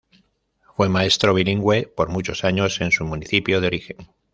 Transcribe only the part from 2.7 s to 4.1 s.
en su municipio de origen.